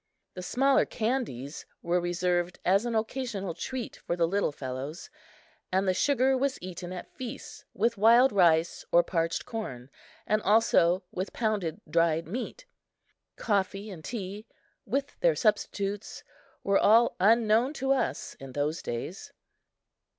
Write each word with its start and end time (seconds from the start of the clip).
The 0.33 0.41
smaller 0.41 0.83
candies 0.85 1.67
were 1.83 2.01
reserved 2.01 2.57
as 2.65 2.87
an 2.87 2.95
occasional 2.95 3.53
treat 3.53 3.97
for 3.97 4.15
the 4.15 4.27
little 4.27 4.51
fellows, 4.51 5.11
and 5.71 5.87
the 5.87 5.93
sugar 5.93 6.35
was 6.35 6.57
eaten 6.59 6.91
at 6.91 7.11
feasts 7.13 7.65
with 7.75 7.99
wild 7.99 8.31
rice 8.31 8.83
or 8.91 9.03
parched 9.03 9.45
corn, 9.45 9.91
and 10.25 10.41
also 10.41 11.03
with 11.11 11.33
pounded 11.33 11.81
dried 11.87 12.27
meat. 12.27 12.65
Coffee 13.35 13.91
and 13.91 14.03
tea, 14.03 14.47
with 14.87 15.19
their 15.19 15.35
substitutes, 15.35 16.23
were 16.63 16.79
all 16.79 17.15
unknown 17.19 17.71
to 17.73 17.91
us 17.91 18.33
in 18.39 18.53
those 18.53 18.81
days. 18.81 19.31